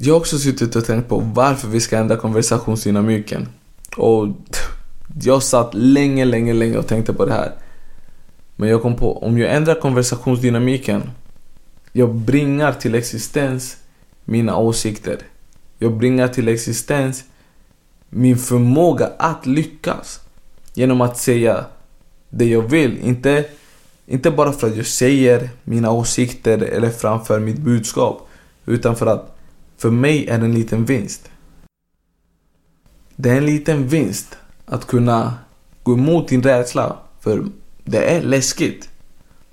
Jag 0.04 0.14
har 0.14 0.20
också 0.20 0.38
suttit 0.38 0.76
och 0.76 0.84
tänkt 0.84 1.08
på 1.08 1.18
varför 1.18 1.68
vi 1.68 1.80
ska 1.80 1.98
ändra 1.98 2.16
konversationsdynamiken. 2.16 3.48
Och 3.96 4.28
jag 5.22 5.42
satt 5.42 5.74
länge, 5.74 6.24
länge, 6.24 6.52
länge 6.52 6.76
och 6.76 6.86
tänkte 6.86 7.12
på 7.12 7.24
det 7.24 7.32
här. 7.32 7.52
Men 8.56 8.68
jag 8.68 8.82
kom 8.82 8.96
på, 8.96 9.18
om 9.18 9.38
jag 9.38 9.52
ändrar 9.52 9.74
konversationsdynamiken 9.80 11.10
Jag 11.92 12.14
bringar 12.14 12.72
till 12.72 12.94
existens 12.94 13.76
mina 14.24 14.56
åsikter 14.56 15.18
Jag 15.78 15.96
bringar 15.96 16.28
till 16.28 16.48
existens 16.48 17.24
min 18.08 18.38
förmåga 18.38 19.10
att 19.18 19.46
lyckas 19.46 20.20
Genom 20.74 21.00
att 21.00 21.18
säga 21.18 21.64
det 22.28 22.44
jag 22.44 22.62
vill, 22.62 22.98
inte, 22.98 23.44
inte 24.06 24.30
bara 24.30 24.52
för 24.52 24.66
att 24.66 24.76
jag 24.76 24.86
säger 24.86 25.50
mina 25.64 25.90
åsikter 25.90 26.58
eller 26.58 26.90
framför 26.90 27.40
mitt 27.40 27.58
budskap 27.58 28.28
Utan 28.66 28.96
för 28.96 29.06
att 29.06 29.31
för 29.82 29.90
mig 29.90 30.28
är 30.28 30.38
det 30.38 30.44
en 30.44 30.54
liten 30.54 30.84
vinst 30.84 31.30
Det 33.16 33.30
är 33.30 33.36
en 33.36 33.46
liten 33.46 33.88
vinst 33.88 34.36
att 34.64 34.86
kunna 34.86 35.34
gå 35.82 35.92
emot 35.92 36.28
din 36.28 36.42
rädsla 36.42 36.96
För 37.20 37.44
det 37.84 38.04
är 38.04 38.22
läskigt. 38.22 38.88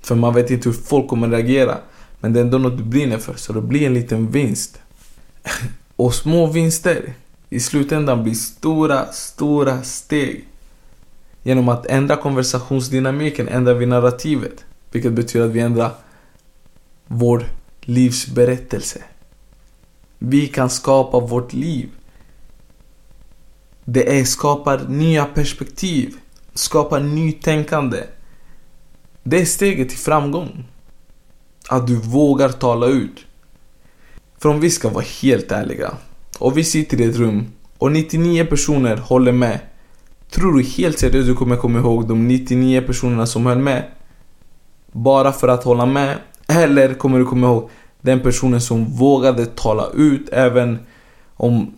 För 0.00 0.14
man 0.14 0.34
vet 0.34 0.50
inte 0.50 0.68
hur 0.68 0.76
folk 0.76 1.08
kommer 1.08 1.28
reagera. 1.28 1.78
Men 2.20 2.32
det 2.32 2.40
är 2.40 2.44
ändå 2.44 2.58
något 2.58 2.78
du 2.78 2.84
brinner 2.84 3.18
för, 3.18 3.34
så 3.34 3.52
det 3.52 3.60
blir 3.60 3.86
en 3.86 3.94
liten 3.94 4.30
vinst. 4.30 4.78
Och 5.96 6.14
små 6.14 6.46
vinster 6.46 7.14
i 7.48 7.60
slutändan 7.60 8.22
blir 8.22 8.34
stora, 8.34 9.12
stora 9.12 9.82
steg. 9.82 10.44
Genom 11.42 11.68
att 11.68 11.86
ändra 11.86 12.16
konversationsdynamiken 12.16 13.48
ändrar 13.48 13.74
vi 13.74 13.86
narrativet. 13.86 14.64
Vilket 14.92 15.12
betyder 15.12 15.46
att 15.46 15.52
vi 15.52 15.60
ändrar 15.60 15.90
vår 17.06 17.44
livsberättelse. 17.80 19.02
Vi 20.22 20.46
kan 20.46 20.70
skapa 20.70 21.20
vårt 21.20 21.52
liv. 21.52 21.88
Det 23.84 24.18
är, 24.20 24.24
skapar 24.24 24.88
nya 24.88 25.24
perspektiv, 25.24 26.14
skapar 26.54 27.00
nytänkande. 27.00 27.98
Det 29.22 29.40
är 29.40 29.44
steget 29.44 29.88
till 29.88 29.98
framgång. 29.98 30.64
Att 31.68 31.86
du 31.86 31.96
vågar 31.96 32.48
tala 32.48 32.86
ut. 32.86 33.24
För 34.38 34.48
om 34.48 34.60
vi 34.60 34.70
ska 34.70 34.88
vara 34.88 35.04
helt 35.22 35.52
ärliga 35.52 35.94
och 36.38 36.58
vi 36.58 36.64
sitter 36.64 37.00
i 37.00 37.04
ett 37.04 37.16
rum 37.16 37.46
och 37.78 37.92
99 37.92 38.44
personer 38.44 38.96
håller 38.96 39.32
med. 39.32 39.58
Tror 40.30 40.52
du 40.52 40.62
helt 40.62 40.98
seriöst 40.98 41.28
du 41.28 41.34
kommer 41.34 41.56
komma 41.56 41.78
ihåg 41.78 42.08
de 42.08 42.28
99 42.28 42.80
personerna 42.80 43.26
som 43.26 43.46
höll 43.46 43.58
med? 43.58 43.84
Bara 44.92 45.32
för 45.32 45.48
att 45.48 45.64
hålla 45.64 45.86
med? 45.86 46.18
Eller 46.46 46.94
kommer 46.94 47.18
du 47.18 47.24
komma 47.24 47.46
ihåg 47.46 47.70
den 48.00 48.20
personen 48.20 48.60
som 48.60 48.84
vågade 48.84 49.46
tala 49.46 49.86
ut 49.94 50.28
även 50.32 50.78
om 51.36 51.74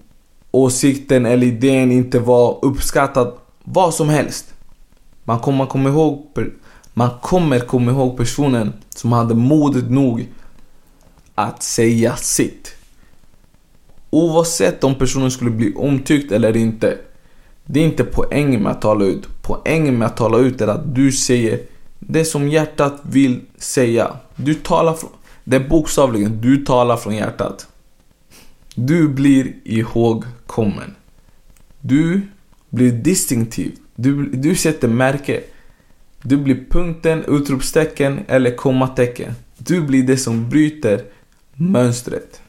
åsikten 0.51 1.27
eller 1.27 1.47
idén 1.47 1.93
inte 1.93 2.19
var 2.19 2.59
uppskattad? 2.63 3.33
Vad 3.65 3.95
som 3.95 4.09
helst. 4.09 4.55
Man 5.25 5.41
kommer 5.41 5.67
komma 5.67 5.89
ihåg 5.89 6.27
man 6.95 7.11
kommer 7.23 7.61
komma 7.61 7.91
ihåg 7.91 8.17
personen 8.17 8.73
som 8.89 9.13
hade 9.13 9.35
modet 9.35 9.91
nog 9.91 10.29
att 11.35 11.63
säga 11.63 12.17
sitt. 12.17 12.75
Oavsett 14.11 14.85
om 14.85 14.95
personen 14.95 15.31
skulle 15.31 15.51
bli 15.51 15.75
omtyckt 15.75 16.33
eller 16.33 16.57
inte. 16.57 16.99
Det 17.65 17.81
är 17.81 17.85
inte 17.85 18.05
poängen 18.05 18.63
med 18.63 18.73
att 18.73 18.83
tala 18.83 19.05
ut. 19.05 19.29
Poängen 19.43 19.99
med 19.99 20.07
att 20.07 20.17
tala 20.17 20.39
ut 20.39 20.61
är 20.61 20.69
att 20.69 20.95
du 20.95 21.13
säger 21.13 21.61
det 21.99 22.25
som 22.25 22.49
hjärtat 22.49 23.01
vill 23.03 23.41
säga. 23.57 24.17
Du 24.37 24.55
talar 24.55 24.95
från... 24.95 25.11
Det 25.45 25.57
är 25.57 25.69
bokstavligen, 25.69 26.41
du 26.41 26.57
talar 26.57 26.97
från 26.97 27.15
hjärtat. 27.15 27.69
Du 28.75 29.09
blir 29.09 29.55
ihågkommen. 29.65 30.95
Du 31.81 32.21
blir 32.71 32.93
distinktiv. 32.93 33.77
Du, 33.95 34.27
du 34.27 34.55
sätter 34.55 34.89
märke. 34.89 35.41
Du 36.23 36.37
blir 36.37 36.65
punkten, 36.71 37.25
utropstecken 37.29 38.21
eller 38.29 38.57
kommatecken. 38.57 39.35
Du 39.59 39.81
blir 39.81 40.03
det 40.03 40.17
som 40.17 40.49
bryter 40.49 41.03
mönstret. 41.55 42.41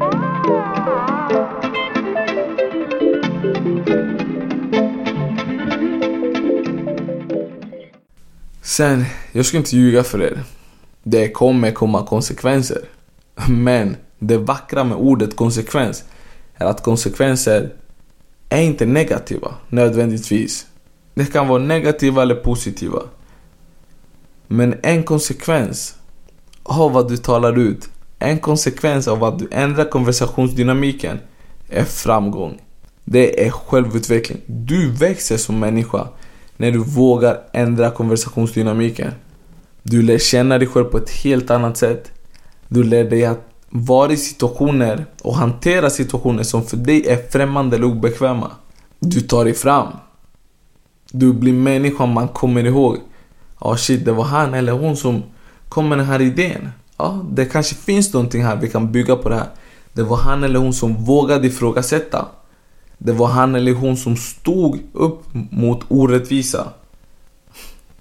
Ah! 0.00 1.13
Sen, 8.76 9.04
jag 9.32 9.46
ska 9.46 9.56
inte 9.56 9.76
ljuga 9.76 10.04
för 10.04 10.22
er. 10.22 10.42
Det 11.02 11.28
kommer 11.28 11.70
komma 11.70 12.06
konsekvenser. 12.06 12.80
Men 13.48 13.96
det 14.18 14.38
vackra 14.38 14.84
med 14.84 14.96
ordet 14.96 15.36
konsekvens 15.36 16.04
är 16.54 16.66
att 16.66 16.82
konsekvenser 16.82 17.72
är 18.48 18.60
inte 18.62 18.86
negativa 18.86 19.54
nödvändigtvis. 19.68 20.66
Det 21.14 21.32
kan 21.32 21.48
vara 21.48 21.62
negativa 21.62 22.22
eller 22.22 22.34
positiva. 22.34 23.02
Men 24.46 24.74
en 24.82 25.02
konsekvens 25.02 25.96
av 26.62 26.92
vad 26.92 27.08
du 27.08 27.16
talar 27.16 27.58
ut, 27.58 27.88
en 28.18 28.38
konsekvens 28.38 29.08
av 29.08 29.24
att 29.24 29.38
du 29.38 29.48
ändrar 29.50 29.90
konversationsdynamiken 29.90 31.18
är 31.68 31.84
framgång. 31.84 32.60
Det 33.04 33.46
är 33.46 33.50
självutveckling. 33.50 34.40
Du 34.46 34.90
växer 34.90 35.36
som 35.36 35.58
människa 35.58 36.08
när 36.56 36.70
du 36.70 36.78
vågar 36.78 37.40
ändra 37.52 37.90
konversationsdynamiken. 37.90 39.12
Du 39.82 40.02
lär 40.02 40.18
känna 40.18 40.58
dig 40.58 40.68
själv 40.68 40.84
på 40.84 40.98
ett 40.98 41.10
helt 41.10 41.50
annat 41.50 41.76
sätt. 41.76 42.12
Du 42.68 42.82
lär 42.82 43.04
dig 43.04 43.24
att 43.24 43.48
vara 43.70 44.12
i 44.12 44.16
situationer 44.16 45.06
och 45.22 45.36
hantera 45.36 45.90
situationer 45.90 46.42
som 46.42 46.66
för 46.66 46.76
dig 46.76 47.06
är 47.06 47.30
främmande 47.30 47.76
eller 47.76 47.86
obekväma. 47.86 48.50
Du 48.98 49.20
tar 49.20 49.44
dig 49.44 49.54
fram. 49.54 49.88
Du 51.10 51.32
blir 51.32 51.52
människan 51.52 52.12
man 52.12 52.28
kommer 52.28 52.64
ihåg. 52.64 52.96
Ja 53.60 53.70
oh 53.70 53.76
shit, 53.76 54.04
det 54.04 54.12
var 54.12 54.24
han 54.24 54.54
eller 54.54 54.72
hon 54.72 54.96
som 54.96 55.22
kom 55.68 55.88
med 55.88 55.98
den 55.98 56.06
här 56.06 56.20
idén. 56.20 56.68
Ja, 56.96 57.24
det 57.30 57.44
kanske 57.44 57.74
finns 57.74 58.12
någonting 58.12 58.44
här, 58.44 58.56
vi 58.56 58.70
kan 58.70 58.92
bygga 58.92 59.16
på 59.16 59.28
det 59.28 59.34
här. 59.34 59.48
Det 59.92 60.02
var 60.02 60.16
han 60.16 60.44
eller 60.44 60.58
hon 60.58 60.72
som 60.74 61.04
vågade 61.04 61.46
ifrågasätta. 61.46 62.26
Det 62.98 63.12
var 63.12 63.26
han 63.26 63.54
eller 63.54 63.74
hon 63.74 63.96
som 63.96 64.16
stod 64.16 64.78
upp 64.92 65.22
mot 65.50 65.80
orättvisa. 65.88 66.72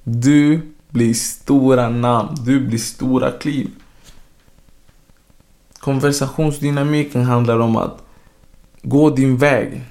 Du 0.03 0.61
blir 0.89 1.13
stora 1.13 1.89
namn, 1.89 2.37
du 2.45 2.67
blir 2.67 2.79
stora 2.79 3.31
kliv. 3.31 3.69
Konversationsdynamiken 5.79 7.23
handlar 7.23 7.59
om 7.59 7.75
att 7.75 8.03
gå 8.81 9.09
din 9.09 9.37
väg. 9.37 9.81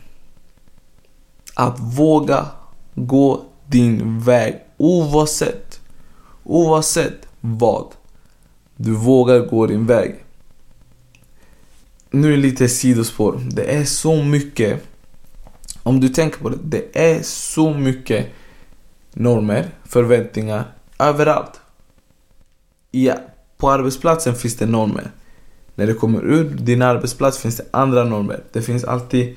Att 1.55 1.81
våga 1.81 2.47
gå 2.95 3.45
din 3.67 4.21
väg 4.21 4.61
oavsett, 4.77 5.81
oavsett 6.45 7.27
vad. 7.41 7.87
Du 8.77 8.93
vågar 8.93 9.39
gå 9.39 9.67
din 9.67 9.87
väg. 9.87 10.25
Nu 12.11 12.33
är 12.33 12.37
lite 12.37 12.69
sidospår. 12.69 13.41
Det 13.51 13.65
är 13.65 13.85
så 13.85 14.23
mycket. 14.23 14.92
Om 15.83 16.01
du 16.01 16.09
tänker 16.09 16.39
på 16.39 16.49
det. 16.49 16.59
Det 16.63 17.15
är 17.15 17.23
så 17.23 17.75
mycket 17.75 18.27
normer, 19.13 19.71
förväntningar 19.85 20.65
överallt. 20.99 21.61
Ja, 22.91 23.15
på 23.57 23.71
arbetsplatsen 23.71 24.35
finns 24.35 24.57
det 24.57 24.67
normer. 24.67 25.11
När 25.75 25.87
du 25.87 25.95
kommer 25.95 26.23
ut 26.23 26.67
din 26.67 26.83
arbetsplats 26.83 27.39
finns 27.39 27.57
det 27.57 27.65
andra 27.71 28.05
normer. 28.05 28.43
Det 28.53 28.63
finns 28.63 28.85
alltid 28.85 29.37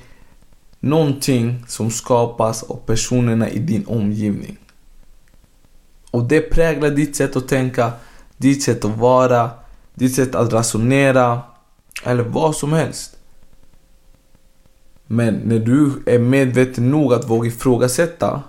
någonting 0.80 1.64
som 1.68 1.90
skapas 1.90 2.62
av 2.62 2.76
personerna 2.86 3.50
i 3.50 3.58
din 3.58 3.86
omgivning. 3.86 4.56
Och 6.10 6.24
det 6.24 6.40
präglar 6.40 6.90
ditt 6.90 7.16
sätt 7.16 7.36
att 7.36 7.48
tänka, 7.48 7.92
ditt 8.36 8.62
sätt 8.62 8.84
att 8.84 8.96
vara, 8.96 9.50
ditt 9.94 10.14
sätt 10.14 10.34
att 10.34 10.52
resonera 10.52 11.40
eller 12.04 12.22
vad 12.22 12.56
som 12.56 12.72
helst. 12.72 13.15
Men 15.06 15.34
när 15.34 15.58
du 15.58 16.02
är 16.06 16.18
medveten 16.18 16.90
nog 16.90 17.12
att 17.12 17.30
våga 17.30 17.48
ifrågasätta, 17.48 18.42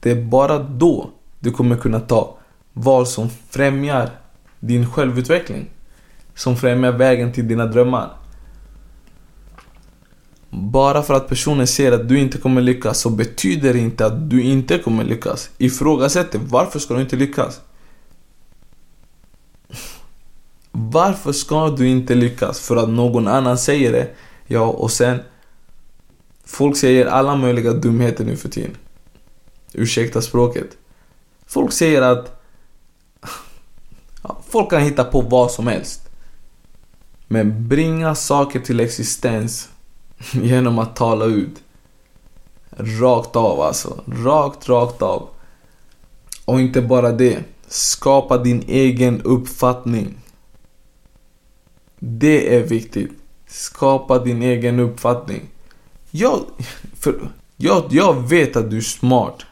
det 0.00 0.10
är 0.10 0.22
bara 0.22 0.58
då 0.58 1.10
du 1.38 1.50
kommer 1.50 1.76
kunna 1.76 2.00
ta 2.00 2.38
val 2.72 3.06
som 3.06 3.28
främjar 3.50 4.10
din 4.60 4.90
självutveckling. 4.90 5.70
Som 6.34 6.56
främjar 6.56 6.92
vägen 6.92 7.32
till 7.32 7.48
dina 7.48 7.66
drömmar. 7.66 8.10
Bara 10.50 11.02
för 11.02 11.14
att 11.14 11.28
personen 11.28 11.66
ser 11.66 11.92
att 11.92 12.08
du 12.08 12.18
inte 12.18 12.38
kommer 12.38 12.60
lyckas 12.60 13.00
så 13.00 13.10
betyder 13.10 13.72
det 13.72 13.78
inte 13.78 14.06
att 14.06 14.30
du 14.30 14.42
inte 14.42 14.78
kommer 14.78 15.04
lyckas. 15.04 15.50
Ifrågasätt 15.58 16.32
det. 16.32 16.38
Varför 16.38 16.78
ska 16.78 16.94
du 16.94 17.00
inte 17.00 17.16
lyckas? 17.16 17.60
Varför 20.72 21.32
ska 21.32 21.68
du 21.68 21.88
inte 21.88 22.14
lyckas? 22.14 22.60
För 22.60 22.76
att 22.76 22.88
någon 22.88 23.28
annan 23.28 23.58
säger 23.58 23.92
det. 23.92 24.08
Ja, 24.46 24.66
och 24.66 24.90
sen 24.90 25.20
Folk 26.44 26.76
säger 26.76 27.06
alla 27.06 27.36
möjliga 27.36 27.72
dumheter 27.72 28.24
nu 28.24 28.36
för 28.36 28.48
tiden. 28.48 28.76
Ursäkta 29.72 30.22
språket. 30.22 30.76
Folk 31.46 31.72
säger 31.72 32.02
att 32.02 32.42
folk 34.48 34.70
kan 34.70 34.82
hitta 34.82 35.04
på 35.04 35.20
vad 35.20 35.50
som 35.50 35.66
helst. 35.66 36.08
Men 37.26 37.68
bringa 37.68 38.14
saker 38.14 38.60
till 38.60 38.80
existens 38.80 39.68
genom 40.32 40.78
att 40.78 40.96
tala 40.96 41.24
ut. 41.24 41.62
Rakt 42.76 43.36
av 43.36 43.60
alltså. 43.60 44.02
Rakt, 44.06 44.68
rakt 44.68 45.02
av. 45.02 45.28
Och 46.44 46.60
inte 46.60 46.82
bara 46.82 47.12
det. 47.12 47.38
Skapa 47.68 48.38
din 48.38 48.64
egen 48.68 49.22
uppfattning. 49.22 50.14
Det 51.98 52.56
är 52.56 52.62
viktigt. 52.62 53.12
Skapa 53.46 54.18
din 54.18 54.42
egen 54.42 54.80
uppfattning. 54.80 55.53
Jag, 56.16 56.40
för, 57.00 57.30
jag, 57.56 57.84
jag 57.90 58.28
vet 58.28 58.56
att 58.56 58.70
du 58.70 58.76
är 58.76 58.80
smart. 58.80 59.42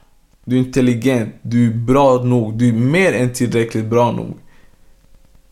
Du 0.44 0.56
är 0.56 0.60
intelligent. 0.60 1.34
Du 1.42 1.66
är 1.66 1.74
bra 1.74 2.22
nog. 2.22 2.58
Du 2.58 2.68
är 2.68 2.72
mer 2.72 3.12
än 3.12 3.32
tillräckligt 3.32 3.84
bra 3.84 4.12
nog. 4.12 4.34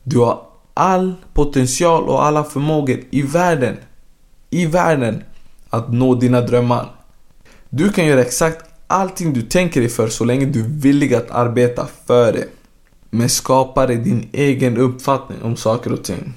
Du 0.03 0.19
har 0.19 0.43
all 0.75 1.15
potential 1.33 2.09
och 2.09 2.25
alla 2.25 2.45
förmågor 2.45 3.01
i 3.11 3.23
världen. 3.23 3.77
I 4.51 4.67
världen. 4.67 5.23
Att 5.71 5.93
nå 5.93 6.15
dina 6.15 6.41
drömmar. 6.41 6.91
Du 7.71 7.93
kan 7.93 8.07
göra 8.07 8.21
exakt 8.21 8.65
allting 8.87 9.33
du 9.33 9.43
tänker 9.43 9.81
dig 9.81 9.91
för 9.91 10.09
så 10.09 10.25
länge 10.25 10.47
du 10.47 10.61
är 10.61 10.69
villig 10.69 11.15
att 11.15 11.31
arbeta 11.31 11.89
för 12.07 12.33
det. 12.33 12.47
Men 13.11 13.29
skapa 13.29 13.87
dig 13.87 13.97
din 13.97 14.29
egen 14.33 14.77
uppfattning 14.77 15.43
om 15.43 15.57
saker 15.57 15.93
och 15.93 16.05
ting. 16.05 16.35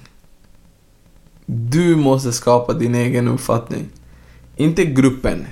Du 1.46 1.96
måste 1.96 2.34
skapa 2.34 2.74
din 2.74 2.96
egen 2.96 3.28
uppfattning. 3.28 3.90
Inte 4.56 4.86
gruppen. 4.86 5.48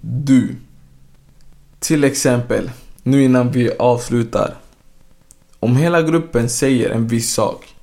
Du. 0.00 0.56
Till 1.78 2.04
exempel, 2.04 2.70
nu 3.02 3.24
innan 3.24 3.50
vi 3.50 3.70
avslutar. 3.78 4.54
Om 5.60 5.76
hela 5.76 6.02
gruppen 6.02 6.48
säger 6.48 6.90
en 6.90 7.08
viss 7.08 7.32
sak. 7.32 7.74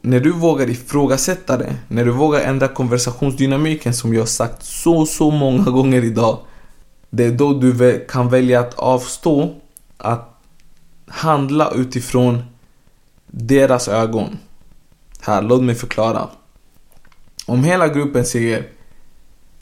När 0.00 0.20
du 0.20 0.32
vågar 0.32 0.70
ifrågasätta 0.70 1.56
det, 1.56 1.76
när 1.88 2.04
du 2.04 2.10
vågar 2.10 2.40
ändra 2.40 2.68
konversationsdynamiken 2.68 3.94
som 3.94 4.14
jag 4.14 4.28
sagt 4.28 4.62
så, 4.62 5.06
så 5.06 5.30
många 5.30 5.64
gånger 5.70 6.04
idag. 6.04 6.38
Det 7.10 7.24
är 7.24 7.32
då 7.32 7.52
du 7.52 8.04
kan 8.08 8.28
välja 8.28 8.60
att 8.60 8.74
avstå 8.74 9.54
att 9.96 10.42
handla 11.06 11.70
utifrån 11.70 12.42
deras 13.26 13.88
ögon. 13.88 14.38
Här, 15.20 15.42
låt 15.42 15.62
mig 15.62 15.74
förklara. 15.74 16.28
Om 17.46 17.64
hela 17.64 17.88
gruppen 17.88 18.24
säger 18.24 18.66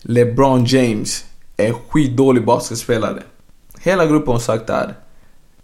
LeBron 0.07 0.65
James 0.65 1.25
är 1.57 1.73
skitdålig 1.73 2.45
basketspelare. 2.45 3.23
Hela 3.81 4.07
gruppen 4.07 4.33
har 4.33 4.41
sagt 4.41 4.67
det 4.67 4.73
här. 4.73 4.95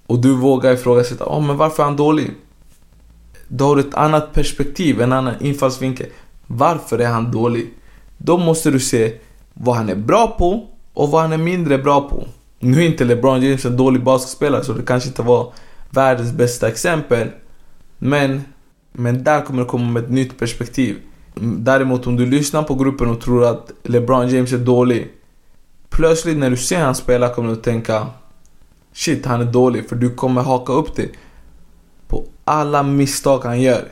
Och 0.06 0.18
du 0.18 0.36
vågar 0.36 0.72
ifrågasätta, 0.72 1.24
oh, 1.24 1.46
men 1.46 1.56
varför 1.56 1.82
är 1.82 1.86
han 1.86 1.96
dålig? 1.96 2.30
Då 3.48 3.64
har 3.64 3.76
du 3.76 3.82
ett 3.82 3.94
annat 3.94 4.32
perspektiv, 4.32 5.00
en 5.00 5.12
annan 5.12 5.34
infallsvinkel. 5.40 6.06
Varför 6.46 6.98
är 6.98 7.08
han 7.08 7.32
dålig? 7.32 7.74
Då 8.18 8.38
måste 8.38 8.70
du 8.70 8.80
se 8.80 9.12
vad 9.54 9.76
han 9.76 9.88
är 9.88 9.94
bra 9.94 10.26
på 10.38 10.66
och 10.94 11.10
vad 11.10 11.22
han 11.22 11.32
är 11.32 11.38
mindre 11.38 11.78
bra 11.78 12.08
på. 12.08 12.26
Nu 12.58 12.82
är 12.82 12.86
inte 12.86 13.04
LeBron 13.04 13.42
James 13.42 13.64
en 13.64 13.76
dålig 13.76 14.04
basketspelare 14.04 14.64
så 14.64 14.72
det 14.72 14.82
kanske 14.82 15.08
inte 15.08 15.22
var 15.22 15.52
världens 15.90 16.32
bästa 16.32 16.68
exempel. 16.68 17.28
Men, 17.98 18.44
men 18.92 19.24
där 19.24 19.40
kommer 19.40 19.62
det 19.62 19.68
komma 19.68 19.90
med 19.90 20.04
ett 20.04 20.10
nytt 20.10 20.38
perspektiv. 20.38 20.96
Däremot 21.40 22.06
om 22.06 22.16
du 22.16 22.26
lyssnar 22.26 22.62
på 22.62 22.74
gruppen 22.74 23.08
och 23.08 23.20
tror 23.20 23.44
att 23.44 23.72
LeBron 23.82 24.28
James 24.28 24.52
är 24.52 24.58
dålig. 24.58 25.10
Plötsligt 25.88 26.36
när 26.36 26.50
du 26.50 26.56
ser 26.56 26.80
han 26.80 26.94
spela 26.94 27.34
kommer 27.34 27.50
du 27.50 27.56
tänka 27.56 28.06
Shit, 28.92 29.26
han 29.26 29.40
är 29.40 29.52
dålig. 29.52 29.88
För 29.88 29.96
du 29.96 30.14
kommer 30.14 30.42
haka 30.42 30.72
upp 30.72 30.96
dig 30.96 31.12
på 32.08 32.24
alla 32.44 32.82
misstag 32.82 33.38
han 33.38 33.60
gör. 33.60 33.88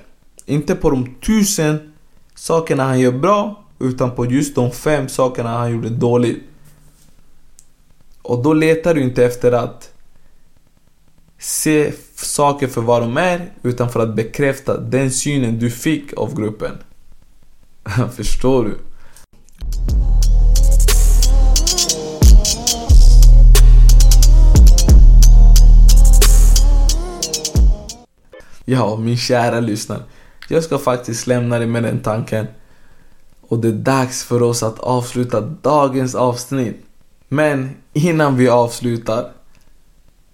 Inte 0.47 0.75
på 0.75 0.91
de 0.91 1.15
tusen 1.15 1.93
sakerna 2.35 2.85
han 2.85 3.01
gör 3.01 3.13
bra, 3.13 3.65
utan 3.79 4.11
på 4.11 4.27
just 4.27 4.55
de 4.55 4.71
fem 4.71 5.09
sakerna 5.09 5.59
han 5.59 5.73
gjorde 5.73 5.89
dåligt. 5.89 6.43
Och 8.23 8.43
då 8.43 8.53
letar 8.53 8.95
du 8.95 9.03
inte 9.03 9.25
efter 9.25 9.53
att 9.53 9.93
se 11.39 11.93
saker 12.15 12.69
för 12.69 12.81
vad 12.81 13.03
de 13.03 13.17
är, 13.17 13.53
utan 13.63 13.91
för 13.91 14.01
att 14.01 14.15
bekräfta 14.15 14.79
den 14.81 15.11
synen 15.11 15.59
du 15.59 15.71
fick 15.71 16.13
av 16.13 16.35
gruppen. 16.35 16.73
Förstår 18.17 18.65
du? 18.65 18.79
Ja, 28.65 28.97
min 28.97 29.17
kära 29.17 29.61
lyssnare. 29.61 30.03
Jag 30.49 30.65
ska 30.65 30.79
faktiskt 30.79 31.27
lämna 31.27 31.59
dig 31.59 31.67
med 31.67 31.83
den 31.83 32.01
tanken. 32.01 32.47
Och 33.41 33.59
det 33.59 33.69
är 33.69 33.73
dags 33.73 34.25
för 34.25 34.43
oss 34.43 34.63
att 34.63 34.79
avsluta 34.79 35.41
dagens 35.41 36.15
avsnitt. 36.15 36.77
Men 37.29 37.71
innan 37.93 38.37
vi 38.37 38.49
avslutar. 38.49 39.33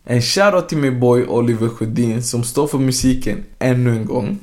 En 0.05 0.23
shoutout 0.23 0.69
till 0.69 0.79
min 0.79 1.01
boy 1.01 1.27
Oliver 1.27 1.69
Sjödin 1.69 2.23
som 2.23 2.45
står 2.45 2.67
för 2.67 2.79
musiken 2.79 3.45
ännu 3.59 3.91
en 3.91 4.05
gång. 4.05 4.39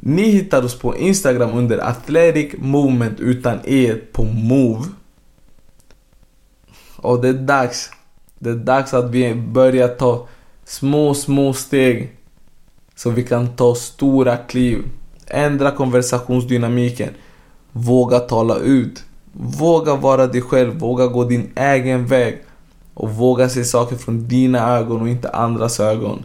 Ni 0.00 0.22
hittar 0.22 0.64
oss 0.64 0.78
på 0.78 0.96
Instagram 0.96 1.50
under 1.58 1.78
Athletic 1.78 2.54
Movement 2.58 3.20
utan 3.20 3.58
e 3.64 3.94
på 4.12 4.24
Move. 4.24 4.84
Och 6.96 7.22
det 7.22 7.28
är 7.28 7.32
dags. 7.32 7.90
Det 8.38 8.50
är 8.50 8.54
dags 8.54 8.94
att 8.94 9.10
vi 9.10 9.34
börjar 9.34 9.88
ta 9.88 10.26
små, 10.64 11.14
små 11.14 11.52
steg. 11.52 12.12
Så 12.94 13.10
vi 13.10 13.22
kan 13.22 13.56
ta 13.56 13.74
stora 13.74 14.36
kliv. 14.36 14.78
Ändra 15.26 15.70
konversationsdynamiken. 15.70 17.14
Våga 17.72 18.18
tala 18.18 18.56
ut. 18.56 19.04
Våga 19.32 19.94
vara 19.96 20.26
dig 20.26 20.40
själv. 20.40 20.78
Våga 20.78 21.06
gå 21.06 21.24
din 21.24 21.50
egen 21.54 22.06
väg. 22.06 22.42
Och 22.94 23.10
våga 23.10 23.48
se 23.48 23.64
saker 23.64 23.96
från 23.96 24.28
dina 24.28 24.76
ögon 24.76 25.00
och 25.02 25.08
inte 25.08 25.30
andras 25.30 25.80
ögon. 25.80 26.24